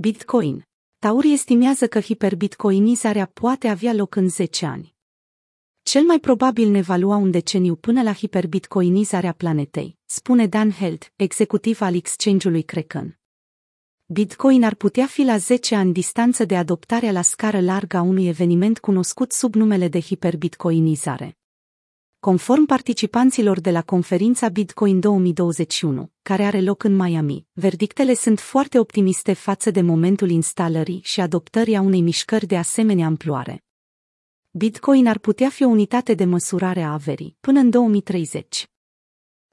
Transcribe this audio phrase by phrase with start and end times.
[0.00, 0.66] Bitcoin.
[0.98, 4.94] Tauri estimează că hiperbitcoinizarea poate avea loc în 10 ani.
[5.82, 11.12] Cel mai probabil ne va lua un deceniu până la hiperbitcoinizarea planetei, spune Dan Held,
[11.16, 13.18] executiv al exchange-ului Kraken.
[14.06, 18.26] Bitcoin ar putea fi la 10 ani distanță de adoptarea la scară largă a unui
[18.26, 21.37] eveniment cunoscut sub numele de hiperbitcoinizare.
[22.20, 28.78] Conform participanților de la conferința Bitcoin 2021, care are loc în Miami, verdictele sunt foarte
[28.78, 33.64] optimiste față de momentul instalării și adoptării a unei mișcări de asemenea amploare.
[34.50, 38.70] Bitcoin ar putea fi o unitate de măsurare a averii până în 2030.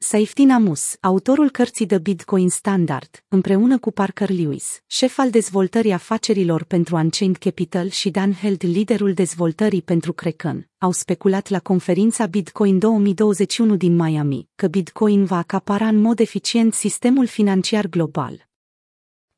[0.00, 6.64] Saiftin Amus, autorul cărții The Bitcoin Standard, împreună cu Parker Lewis, șef al dezvoltării afacerilor
[6.64, 12.78] pentru Unchained Capital și Dan Held, liderul dezvoltării pentru Kraken, au speculat la conferința Bitcoin
[12.78, 18.47] 2021 din Miami că Bitcoin va acapara în mod eficient sistemul financiar global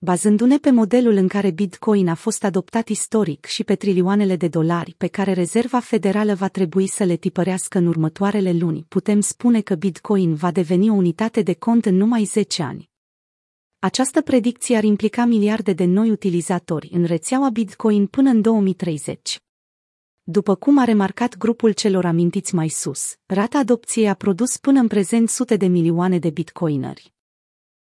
[0.03, 4.95] bazându-ne pe modelul în care Bitcoin a fost adoptat istoric și pe trilioanele de dolari
[4.99, 9.75] pe care Rezerva Federală va trebui să le tipărească în următoarele luni, putem spune că
[9.75, 12.91] Bitcoin va deveni o unitate de cont în numai 10 ani.
[13.79, 19.41] Această predicție ar implica miliarde de noi utilizatori în rețeaua Bitcoin până în 2030.
[20.23, 24.87] După cum a remarcat grupul celor amintiți mai sus, rata adopției a produs până în
[24.87, 27.13] prezent sute de milioane de bitcoineri.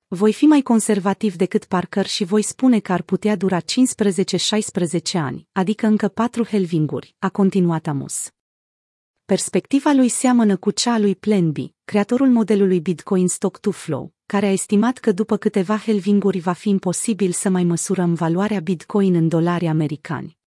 [0.08, 3.64] Voi fi mai conservativ decât Parker și voi spune că ar putea dura 15-16
[5.12, 8.30] ani, adică încă patru helvinguri, a continuat Amos.
[9.24, 14.12] Perspectiva lui seamănă cu cea a lui Plan B, creatorul modelului Bitcoin Stock to Flow,
[14.26, 19.14] care a estimat că după câteva helvinguri va fi imposibil să mai măsurăm valoarea Bitcoin
[19.14, 20.38] în dolari americani.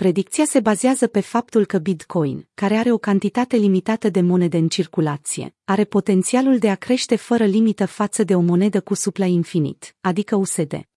[0.00, 4.68] Predicția se bazează pe faptul că Bitcoin, care are o cantitate limitată de monede în
[4.68, 9.96] circulație, are potențialul de a crește fără limită față de o monedă cu supply infinit,
[10.00, 10.88] adică USD.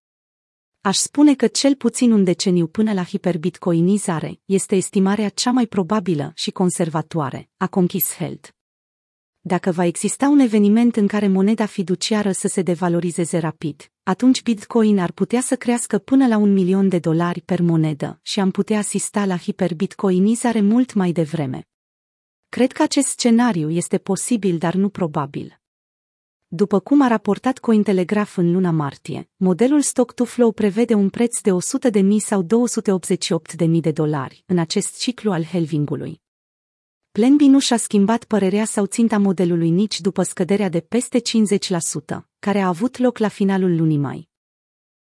[0.81, 6.31] Aș spune că cel puțin un deceniu până la hiperbitcoinizare este estimarea cea mai probabilă
[6.35, 8.55] și conservatoare, a conchis Held
[9.45, 14.99] dacă va exista un eveniment în care moneda fiduciară să se devalorizeze rapid, atunci Bitcoin
[14.99, 18.77] ar putea să crească până la un milion de dolari per monedă și am putea
[18.77, 21.67] asista la hiperbitcoinizare mult mai devreme.
[22.49, 25.61] Cred că acest scenariu este posibil, dar nu probabil.
[26.47, 31.51] După cum a raportat Cointelegraph în luna martie, modelul Stock-to-Flow prevede un preț de
[32.01, 32.43] 100.000 sau
[33.65, 36.21] 288.000 de dolari în acest ciclu al helvingului.
[37.19, 41.21] Plan B nu și-a schimbat părerea sau ținta modelului nici după scăderea de peste 50%,
[42.39, 44.32] care a avut loc la finalul lunii mai.